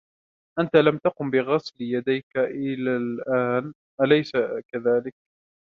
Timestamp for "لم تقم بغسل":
0.75-1.73